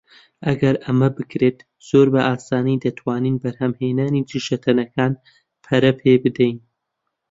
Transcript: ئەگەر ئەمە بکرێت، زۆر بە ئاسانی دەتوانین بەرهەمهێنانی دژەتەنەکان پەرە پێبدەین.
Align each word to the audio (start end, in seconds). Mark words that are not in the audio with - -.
ئەگەر 0.47 0.75
ئەمە 0.85 1.09
بکرێت، 1.17 1.59
زۆر 1.89 2.07
بە 2.13 2.21
ئاسانی 2.27 2.81
دەتوانین 2.85 3.35
بەرهەمهێنانی 3.41 4.25
دژەتەنەکان 4.29 5.13
پەرە 5.63 5.91
پێبدەین. 6.01 6.57